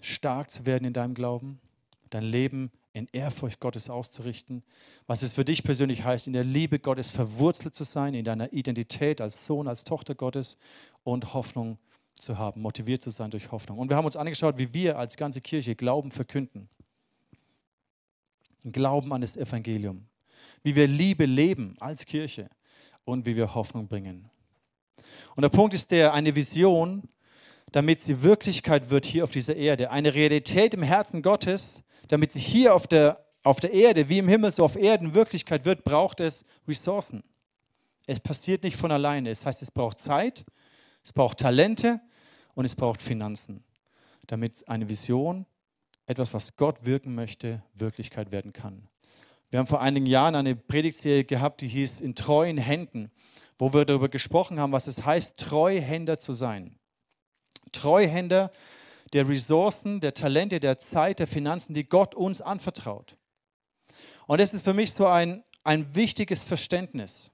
[0.00, 1.60] stark zu werden in deinem Glauben,
[2.08, 4.62] dein Leben in Ehrfurcht Gottes auszurichten,
[5.06, 8.52] was es für dich persönlich heißt, in der Liebe Gottes verwurzelt zu sein, in deiner
[8.52, 10.58] Identität als Sohn, als Tochter Gottes
[11.04, 11.78] und Hoffnung
[12.14, 13.78] zu haben, motiviert zu sein durch Hoffnung.
[13.78, 16.68] Und wir haben uns angeschaut, wie wir als ganze Kirche Glauben verkünden.
[18.64, 20.06] Glauben an das Evangelium,
[20.62, 22.50] wie wir Liebe leben als Kirche
[23.06, 24.28] und wie wir Hoffnung bringen.
[25.34, 27.08] Und der Punkt ist der, eine Vision,
[27.72, 32.40] damit sie Wirklichkeit wird hier auf dieser Erde, eine Realität im Herzen Gottes, damit sie
[32.40, 36.20] hier auf der, auf der Erde, wie im Himmel, so auf Erden Wirklichkeit wird, braucht
[36.20, 37.22] es Ressourcen.
[38.06, 39.30] Es passiert nicht von alleine.
[39.30, 40.44] Es heißt, es braucht Zeit,
[41.04, 42.00] es braucht Talente
[42.54, 43.62] und es braucht Finanzen,
[44.26, 45.46] damit eine Vision,
[46.06, 48.88] etwas, was Gott wirken möchte, Wirklichkeit werden kann.
[49.50, 53.12] Wir haben vor einigen Jahren eine Predigtserie gehabt, die hieß In treuen Händen,
[53.58, 56.79] wo wir darüber gesprochen haben, was es heißt, Treuhänder zu sein.
[57.72, 58.50] Treuhänder
[59.12, 63.16] der Ressourcen, der Talente, der Zeit, der Finanzen, die Gott uns anvertraut.
[64.26, 67.30] Und das ist für mich so ein, ein wichtiges Verständnis.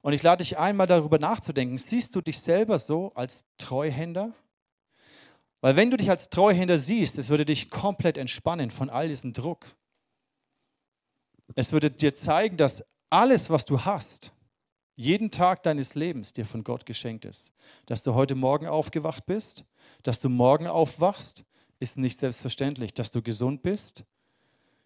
[0.00, 1.78] Und ich lade dich einmal darüber nachzudenken.
[1.78, 4.32] Siehst du dich selber so als Treuhänder?
[5.60, 9.32] Weil wenn du dich als Treuhänder siehst, es würde dich komplett entspannen von all diesem
[9.32, 9.74] Druck.
[11.56, 14.32] Es würde dir zeigen, dass alles, was du hast,
[14.96, 17.52] jeden Tag deines Lebens dir von Gott geschenkt ist.
[17.84, 19.64] Dass du heute Morgen aufgewacht bist,
[20.02, 21.44] dass du morgen aufwachst,
[21.78, 22.94] ist nicht selbstverständlich.
[22.94, 24.04] Dass du gesund bist,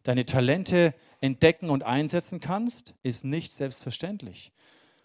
[0.03, 4.53] deine Talente entdecken und einsetzen kannst, ist nicht selbstverständlich.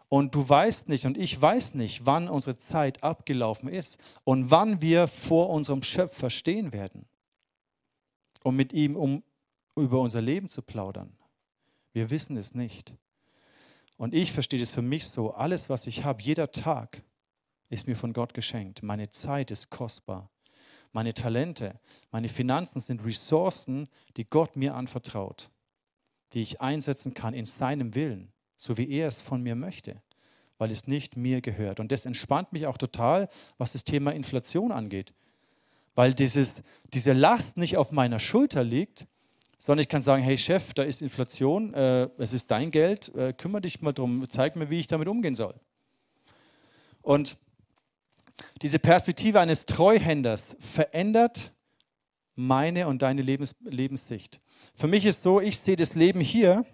[0.09, 4.81] Und du weißt nicht und ich weiß nicht, wann unsere Zeit abgelaufen ist und wann
[4.81, 7.05] wir vor unserem Schöpfer stehen werden,
[8.43, 9.23] um mit ihm um
[9.75, 11.15] über unser Leben zu plaudern.
[11.91, 12.93] Wir wissen es nicht.
[13.97, 17.03] Und ich verstehe das für mich so, alles, was ich habe, jeder Tag
[17.69, 18.83] ist mir von Gott geschenkt.
[18.83, 20.29] Meine Zeit ist kostbar.
[20.91, 21.79] Meine Talente,
[22.11, 25.49] meine Finanzen sind Ressourcen, die Gott mir anvertraut,
[26.33, 30.01] die ich einsetzen kann in seinem Willen, so wie er es von mir möchte,
[30.57, 31.81] weil es nicht mir gehört.
[31.81, 33.27] Und das entspannt mich auch total,
[33.57, 35.13] was das Thema Inflation angeht,
[35.95, 39.07] weil dieses, diese Last nicht auf meiner Schulter liegt,
[39.57, 43.33] sondern ich kann sagen, hey Chef, da ist Inflation, äh, es ist dein Geld, äh,
[43.33, 45.55] kümmere dich mal drum, zeig mir, wie ich damit umgehen soll.
[47.01, 47.37] Und
[48.61, 51.53] diese Perspektive eines Treuhänders verändert
[52.35, 54.41] meine und deine Lebens Lebenssicht.
[54.75, 56.65] Für mich ist so, ich sehe das Leben hier,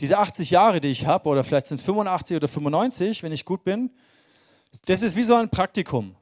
[0.00, 3.44] diese 80 Jahre, die ich habe, oder vielleicht sind es 85 oder 95, wenn ich
[3.44, 3.90] gut bin,
[4.86, 6.14] das ist wie so ein Praktikum.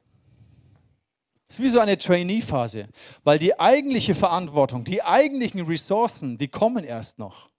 [1.49, 2.87] Es ist wie so eine Trainee-Phase,
[3.23, 7.49] weil die eigentliche Verantwortung, die eigentlichen Ressourcen, die kommen erst noch.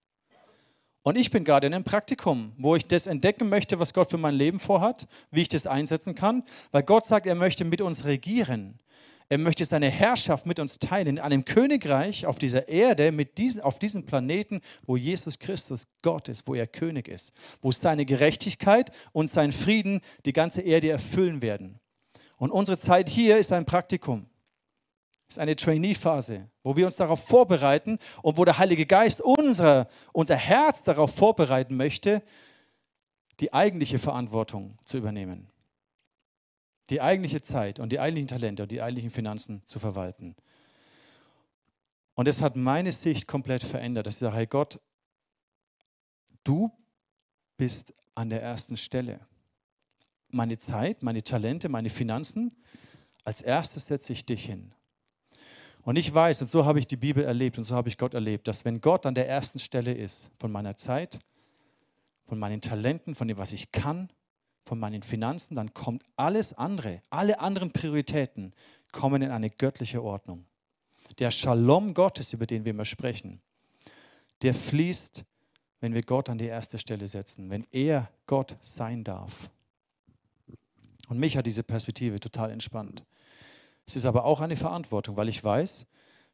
[1.02, 4.18] Und ich bin gerade in einem Praktikum, wo ich das entdecken möchte, was Gott für
[4.18, 8.04] mein Leben vorhat, wie ich das einsetzen kann, weil Gott sagt, er möchte mit uns
[8.04, 8.78] regieren.
[9.30, 13.62] Er möchte seine Herrschaft mit uns teilen in einem Königreich auf dieser Erde, mit diesen,
[13.62, 18.90] auf diesem Planeten, wo Jesus Christus Gott ist, wo er König ist, wo seine Gerechtigkeit
[19.12, 21.80] und sein Frieden die ganze Erde erfüllen werden.
[22.38, 24.26] Und unsere Zeit hier ist ein Praktikum,
[25.28, 30.36] ist eine Trainee-Phase, wo wir uns darauf vorbereiten und wo der Heilige Geist unser, unser
[30.36, 32.22] Herz darauf vorbereiten möchte,
[33.40, 35.50] die eigentliche Verantwortung zu übernehmen.
[36.90, 40.34] Die eigentliche Zeit und die eigentlichen Talente und die eigentlichen Finanzen zu verwalten.
[42.14, 44.80] Und das hat meine Sicht komplett verändert, dass ich sage, hey Gott,
[46.44, 46.72] du
[47.56, 49.20] bist an der ersten Stelle
[50.30, 52.52] meine Zeit, meine Talente, meine Finanzen.
[53.24, 54.72] Als erstes setze ich dich hin.
[55.82, 58.14] Und ich weiß, und so habe ich die Bibel erlebt und so habe ich Gott
[58.14, 61.18] erlebt, dass wenn Gott an der ersten Stelle ist, von meiner Zeit,
[62.26, 64.10] von meinen Talenten, von dem, was ich kann,
[64.64, 68.52] von meinen Finanzen, dann kommt alles andere, alle anderen Prioritäten
[68.92, 70.44] kommen in eine göttliche Ordnung.
[71.18, 73.40] Der Shalom Gottes, über den wir immer sprechen,
[74.42, 75.24] der fließt,
[75.80, 79.50] wenn wir Gott an die erste Stelle setzen, wenn er Gott sein darf.
[81.08, 83.04] Und mich hat diese Perspektive total entspannt.
[83.86, 85.86] Es ist aber auch eine Verantwortung, weil ich weiß,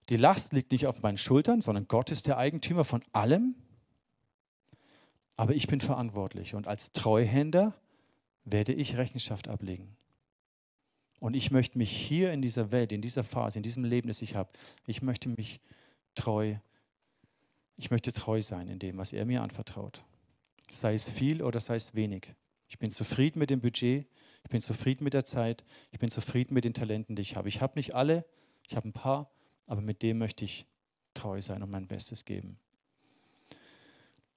[0.08, 3.54] die Last liegt nicht auf meinen Schultern, sondern Gott ist der Eigentümer von allem.
[5.36, 7.74] Aber ich bin verantwortlich und als Treuhänder
[8.44, 9.96] werde ich Rechenschaft ablegen.
[11.20, 14.20] Und ich möchte mich hier in dieser Welt, in dieser Phase, in diesem Leben, das
[14.20, 14.50] ich habe,
[14.86, 15.60] ich möchte mich
[16.14, 16.56] treu.
[17.76, 20.04] Ich möchte treu sein in dem, was er mir anvertraut.
[20.70, 22.34] Sei es viel oder sei es wenig.
[22.68, 24.06] Ich bin zufrieden mit dem Budget,
[24.44, 27.48] ich bin zufrieden mit der Zeit, ich bin zufrieden mit den Talenten, die ich habe.
[27.48, 28.24] Ich habe nicht alle,
[28.68, 29.30] ich habe ein paar,
[29.66, 30.66] aber mit dem möchte ich
[31.14, 32.58] treu sein und mein Bestes geben.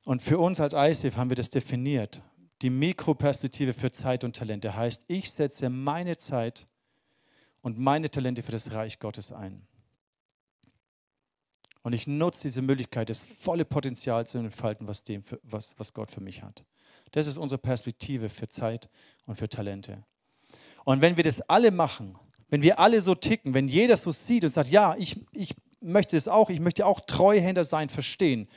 [0.06, 2.22] Und für uns als ICF haben wir das definiert.
[2.62, 6.66] Die Mikroperspektive für Zeit und Talente heißt, ich setze meine Zeit
[7.62, 9.68] und meine Talente für das Reich Gottes ein.
[11.88, 16.12] Und ich nutze diese Möglichkeit, das volle Potenzial zu entfalten, was, dem, was, was Gott
[16.12, 16.66] für mich hat.
[17.12, 18.90] Das ist unsere Perspektive für Zeit
[19.26, 20.04] und für Talente.
[20.84, 22.20] Und wenn wir das alle machen,
[22.50, 26.18] wenn wir alle so ticken, wenn jeder so sieht und sagt, ja, ich, ich möchte
[26.18, 28.50] es auch, ich möchte auch Treuhänder sein, verstehen,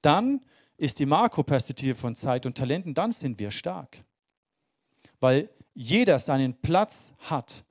[0.00, 0.40] dann
[0.78, 4.02] ist die Makroperspektive von Zeit und Talenten, dann sind wir stark.
[5.20, 7.66] Weil jeder seinen Platz hat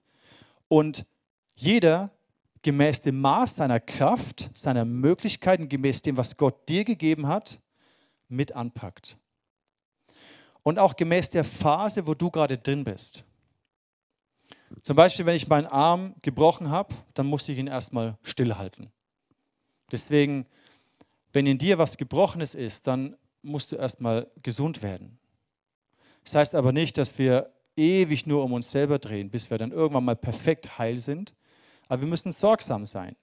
[0.67, 1.07] und
[1.55, 2.11] jeder
[2.61, 7.59] gemäß dem Maß seiner Kraft, seiner Möglichkeiten, gemäß dem, was Gott dir gegeben hat,
[8.27, 9.17] mit anpackt.
[10.63, 13.23] Und auch gemäß der Phase, wo du gerade drin bist.
[14.81, 18.91] Zum Beispiel, wenn ich meinen Arm gebrochen habe, dann musste ich ihn erstmal stillhalten.
[19.91, 20.45] Deswegen,
[21.31, 25.19] wenn in dir was Gebrochenes ist, dann musst du erstmal gesund werden.
[26.23, 29.71] Das heißt aber nicht, dass wir ewig nur um uns selber drehen, bis wir dann
[29.71, 31.33] irgendwann mal perfekt heil sind.
[31.87, 33.15] Aber wir müssen sorgsam sein.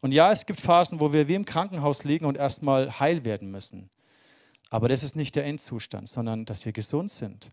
[0.00, 3.50] Und ja, es gibt Phasen, wo wir wie im Krankenhaus liegen und erstmal heil werden
[3.50, 3.90] müssen.
[4.68, 7.52] Aber das ist nicht der Endzustand, sondern dass wir gesund sind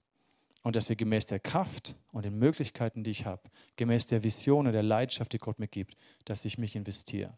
[0.62, 3.44] und dass wir gemäß der Kraft und den Möglichkeiten, die ich habe,
[3.76, 7.38] gemäß der Vision und der Leidenschaft, die Gott mir gibt, dass ich mich investiere.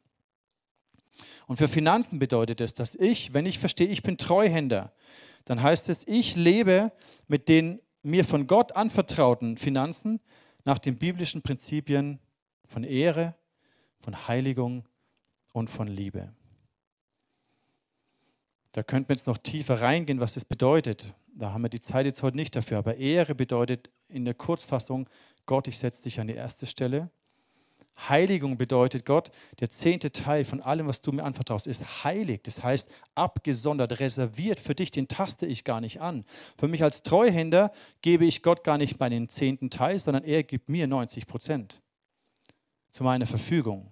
[1.48, 4.94] Und für Finanzen bedeutet es, dass ich, wenn ich verstehe, ich bin Treuhänder,
[5.46, 6.91] dann heißt es, ich lebe
[7.28, 10.20] mit den mir von Gott anvertrauten Finanzen
[10.63, 12.20] nach den biblischen Prinzipien
[12.67, 13.36] von Ehre,
[13.99, 14.88] von Heiligung
[15.54, 16.34] und von Liebe.
[18.71, 21.13] Da könnten wir jetzt noch tiefer reingehen, was das bedeutet.
[21.34, 22.78] Da haben wir die Zeit jetzt heute nicht dafür.
[22.78, 25.10] Aber Ehre bedeutet in der Kurzfassung,
[25.45, 27.10] Gott, ich setze dich an die erste Stelle.
[28.10, 32.41] Heiligung bedeutet Gott, der zehnte Teil von allem, was du mir anvertraust, ist heilig.
[32.43, 36.25] Das heißt, abgesondert, reserviert für dich, den taste ich gar nicht an.
[36.58, 40.67] Für mich als Treuhänder gebe ich Gott gar nicht meinen zehnten Teil, sondern er gibt
[40.67, 41.82] mir 90 Prozent
[42.95, 43.91] zu meiner Verfügung.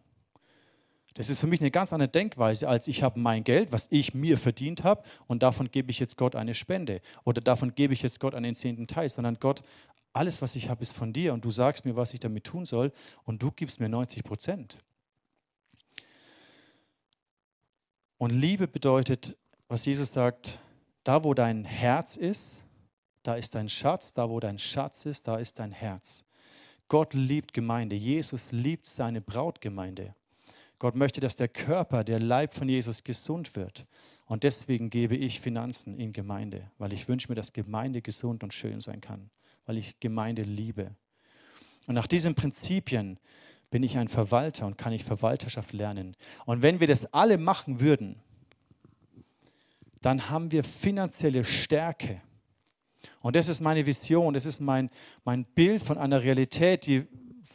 [1.16, 4.16] Das ist für mich eine ganz andere Denkweise, als ich habe mein Geld, was ich
[4.16, 8.02] mir verdient habe, und davon gebe ich jetzt Gott eine Spende oder davon gebe ich
[8.02, 9.62] jetzt Gott einen zehnten Teil, sondern Gott
[10.14, 12.66] alles, was ich habe, ist von dir und du sagst mir, was ich damit tun
[12.66, 12.92] soll
[13.26, 14.78] und du gibst mir 90 Prozent.
[18.18, 19.36] Und Liebe bedeutet,
[19.68, 20.60] was Jesus sagt,
[21.04, 22.64] da wo dein Herz ist,
[23.22, 26.24] da ist dein Schatz, da wo dein Schatz ist, da ist dein Herz.
[26.94, 30.14] Gott liebt Gemeinde, Jesus liebt seine Brautgemeinde.
[30.78, 33.88] Gott möchte, dass der Körper, der Leib von Jesus gesund wird.
[34.26, 38.54] Und deswegen gebe ich Finanzen in Gemeinde, weil ich wünsche mir, dass Gemeinde gesund und
[38.54, 39.32] schön sein kann
[39.66, 40.96] weil ich Gemeinde liebe.
[41.88, 43.20] Und nach diesen Prinzipien
[43.70, 46.16] bin ich ein Verwalter und kann ich Verwalterschaft lernen.
[46.46, 48.22] Und wenn wir das alle machen würden,
[50.02, 52.22] dann haben wir finanzielle Stärke.
[53.22, 54.90] Und das ist meine Vision, das ist mein,
[55.24, 57.08] mein Bild von einer Realität, die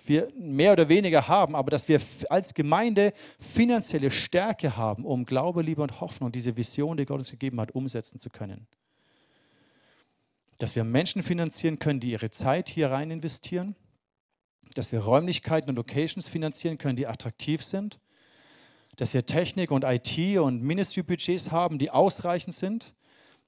[0.06, 5.62] wir mehr oder weniger haben, aber dass wir als Gemeinde finanzielle Stärke haben, um Glaube,
[5.62, 8.66] Liebe und Hoffnung, diese Vision, die Gott uns gegeben hat, umsetzen zu können.
[10.58, 13.76] Dass wir Menschen finanzieren können, die ihre Zeit hier rein investieren,
[14.74, 18.00] dass wir Räumlichkeiten und Locations finanzieren können, die attraktiv sind,
[18.96, 22.94] dass wir Technik und IT und Ministry-Budgets haben, die ausreichend sind,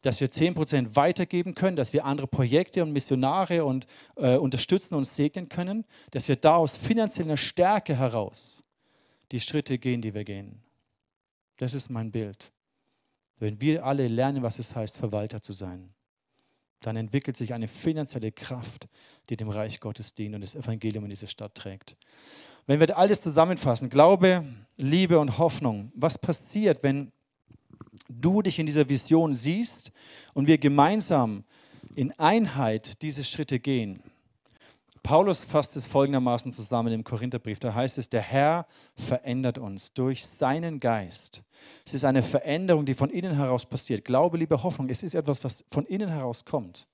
[0.03, 3.87] dass wir 10% weitergeben können, dass wir andere Projekte und Missionare und,
[4.17, 8.63] äh, unterstützen und segnen können, dass wir da aus finanzieller Stärke heraus
[9.33, 10.63] die Schritte gehen, die wir gehen.
[11.59, 12.53] Das ist mein Bild.
[13.39, 15.95] Wenn wir alle lernen, was es heißt, Verwalter zu sein
[16.81, 18.89] dann entwickelt sich eine finanzielle Kraft,
[19.29, 21.97] die dem Reich Gottes dient und das Evangelium in diese Stadt trägt.
[22.67, 24.45] Wenn wir alles zusammenfassen, Glaube,
[24.77, 27.13] Liebe und Hoffnung, was passiert, wenn
[28.11, 29.93] du dich in dieser Vision siehst
[30.35, 31.45] und wir gemeinsam
[31.95, 34.03] in Einheit diese Schritte gehen?
[35.03, 37.59] Paulus fasst es folgendermaßen zusammen im Korintherbrief.
[37.59, 41.43] Da heißt es, der Herr verändert uns durch seinen Geist.
[41.87, 44.05] Es ist eine Veränderung, die von innen heraus passiert.
[44.05, 46.87] Glaube, Liebe, Hoffnung, es ist etwas, was von innen heraus kommt.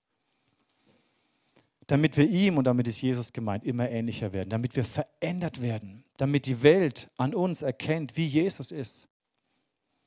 [1.88, 4.50] Damit wir ihm, und damit ist Jesus gemeint, immer ähnlicher werden.
[4.50, 6.04] Damit wir verändert werden.
[6.16, 9.08] Damit die Welt an uns erkennt, wie Jesus ist.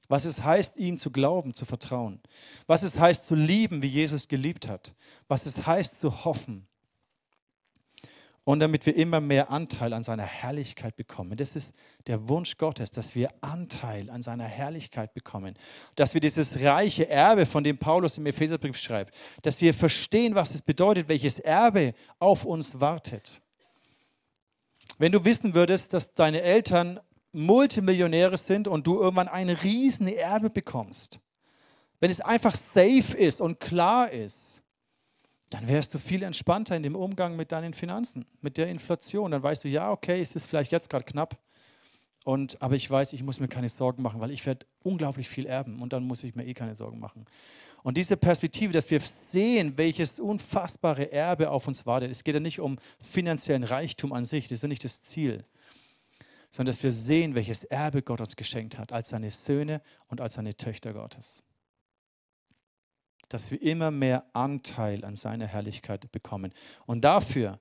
[0.09, 2.19] Was es heißt, ihm zu glauben, zu vertrauen.
[2.67, 4.93] Was es heißt, zu lieben, wie Jesus geliebt hat.
[5.29, 6.67] Was es heißt, zu hoffen
[8.49, 11.37] und damit wir immer mehr Anteil an seiner Herrlichkeit bekommen.
[11.37, 11.71] Das ist
[12.07, 15.53] der Wunsch Gottes, dass wir Anteil an seiner Herrlichkeit bekommen,
[15.93, 20.55] dass wir dieses reiche Erbe, von dem Paulus im Epheserbrief schreibt, dass wir verstehen, was
[20.55, 23.39] es bedeutet, welches Erbe auf uns wartet.
[24.97, 26.99] Wenn du wissen würdest, dass deine Eltern
[27.31, 31.19] Multimillionäre sind und du irgendwann ein riesen Erbe bekommst,
[31.99, 34.61] wenn es einfach safe ist und klar ist,
[35.49, 39.31] dann wärst du viel entspannter in dem Umgang mit deinen Finanzen, mit der Inflation.
[39.31, 41.39] Dann weißt du, ja, okay, es ist vielleicht jetzt gerade knapp,
[42.25, 45.45] und, aber ich weiß, ich muss mir keine Sorgen machen, weil ich werde unglaublich viel
[45.45, 47.25] erben und dann muss ich mir eh keine Sorgen machen.
[47.81, 52.11] Und diese Perspektive, dass wir sehen, welches unfassbare Erbe auf uns wartet.
[52.11, 55.45] Es geht ja nicht um finanziellen Reichtum an sich, das ist ja nicht das Ziel,
[56.49, 60.35] sondern dass wir sehen, welches Erbe Gott uns geschenkt hat, als seine Söhne und als
[60.35, 61.43] seine Töchter Gottes.
[63.29, 66.51] Dass wir immer mehr Anteil an seiner Herrlichkeit bekommen.
[66.87, 67.59] Und dafür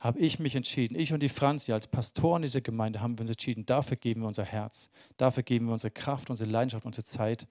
[0.00, 3.30] habe ich mich entschieden, ich und die Franzi als Pastoren dieser Gemeinde haben wir uns
[3.30, 7.46] entschieden, dafür geben wir unser Herz, dafür geben wir unsere Kraft, unsere Leidenschaft, unsere Zeit,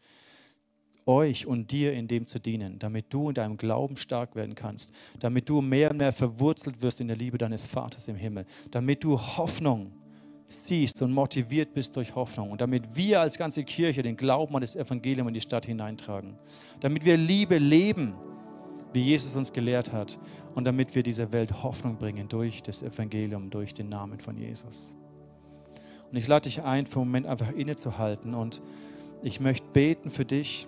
[1.06, 4.92] euch und dir in dem zu dienen, damit du in deinem Glauben stark werden kannst,
[5.20, 9.04] damit du mehr und mehr verwurzelt wirst in der Liebe deines Vaters im Himmel, damit
[9.04, 9.94] du Hoffnung
[10.52, 14.62] siehst und motiviert bist durch Hoffnung und damit wir als ganze Kirche den Glauben an
[14.62, 16.38] das Evangelium in die Stadt hineintragen,
[16.80, 18.14] damit wir Liebe leben,
[18.94, 20.20] wie Jesus uns gelehrt hat
[20.54, 24.98] und damit wir dieser Welt Hoffnung bringen durch das Evangelium, durch den Namen von Jesus.
[26.12, 28.62] Und ich lade dich ein, für einen Moment einfach innezuhalten und
[29.24, 30.68] ich möchte beten für dich,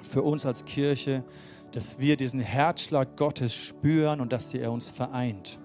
[0.00, 1.24] für uns als Kirche,
[1.72, 5.58] dass wir diesen Herzschlag Gottes spüren und dass er uns vereint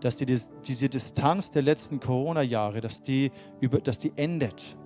[0.00, 3.30] dass die, diese Distanz der letzten Corona-Jahre, dass die,
[3.84, 4.76] dass die endet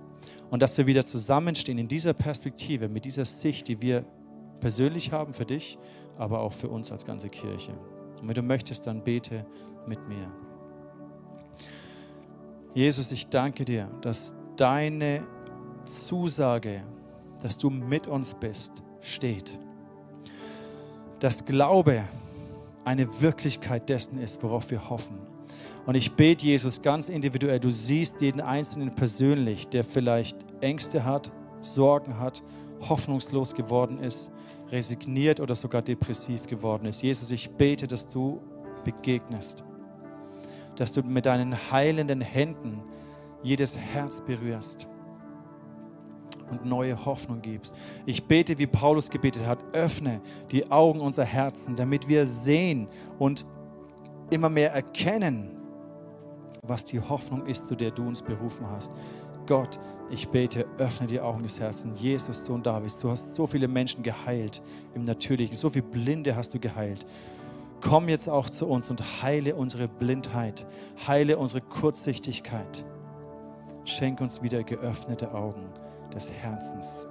[0.49, 4.05] und dass wir wieder zusammenstehen in dieser Perspektive, mit dieser Sicht, die wir
[4.59, 5.77] persönlich haben für dich,
[6.17, 7.73] aber auch für uns als ganze Kirche.
[8.21, 9.45] Und wenn du möchtest, dann bete
[9.87, 10.31] mit mir.
[12.73, 15.27] Jesus, ich danke dir, dass deine
[15.85, 16.83] Zusage,
[17.41, 19.59] dass du mit uns bist, steht.
[21.19, 22.03] Dass Glaube
[22.85, 25.19] eine Wirklichkeit dessen ist, worauf wir hoffen.
[25.85, 31.31] Und ich bete, Jesus, ganz individuell, du siehst jeden Einzelnen persönlich, der vielleicht Ängste hat,
[31.61, 32.43] Sorgen hat,
[32.87, 34.31] hoffnungslos geworden ist,
[34.71, 37.01] resigniert oder sogar depressiv geworden ist.
[37.01, 38.41] Jesus, ich bete, dass du
[38.83, 39.63] begegnest,
[40.75, 42.81] dass du mit deinen heilenden Händen
[43.43, 44.87] jedes Herz berührst
[46.53, 47.75] und neue Hoffnung gibst.
[48.05, 52.87] Ich bete, wie Paulus gebetet hat, öffne die Augen unserer Herzen, damit wir sehen
[53.19, 53.45] und
[54.29, 55.57] immer mehr erkennen,
[56.65, 58.93] was die Hoffnung ist, zu der du uns berufen hast.
[59.45, 59.79] Gott,
[60.09, 62.01] ich bete, öffne die Augen des Herzens.
[62.01, 64.61] Jesus, Sohn Davids, du hast so viele Menschen geheilt
[64.93, 67.05] im Natürlichen, so viele Blinde hast du geheilt.
[67.81, 70.65] Komm jetzt auch zu uns und heile unsere Blindheit,
[71.05, 72.85] heile unsere Kurzsichtigkeit.
[73.83, 75.65] Schenk uns wieder geöffnete Augen
[76.13, 77.07] des Herzens.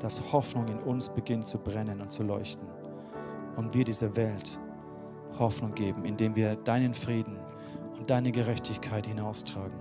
[0.00, 2.66] Dass Hoffnung in uns beginnt zu brennen und zu leuchten.
[3.56, 4.58] Und wir dieser Welt
[5.38, 7.38] Hoffnung geben, indem wir deinen Frieden
[7.98, 9.78] und deine Gerechtigkeit hinaustragen.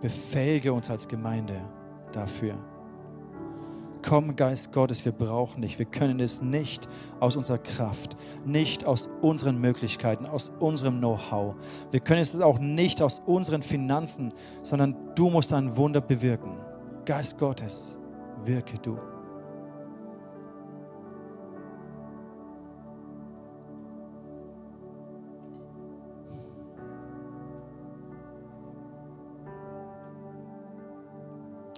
[0.00, 1.60] Befähige uns als Gemeinde
[2.12, 2.54] dafür.
[4.10, 5.78] Komm, Geist Gottes, wir brauchen dich.
[5.78, 6.88] Wir können es nicht
[7.20, 11.54] aus unserer Kraft, nicht aus unseren Möglichkeiten, aus unserem Know-how.
[11.92, 14.34] Wir können es auch nicht aus unseren Finanzen,
[14.64, 16.58] sondern du musst ein Wunder bewirken.
[17.04, 17.96] Geist Gottes,
[18.42, 18.98] wirke du.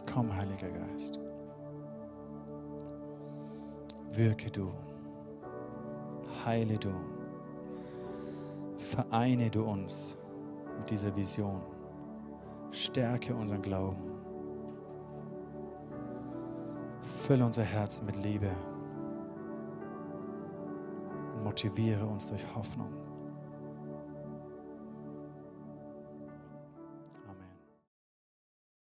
[0.07, 1.22] Komm, Heiliger Geist
[4.16, 4.72] wirke du,
[6.44, 6.92] heile du,
[8.76, 10.16] vereine du uns
[10.78, 11.62] mit dieser Vision,
[12.70, 14.02] stärke unseren Glauben,
[17.00, 18.50] fülle unser Herz mit Liebe,
[21.42, 22.92] motiviere uns durch Hoffnung.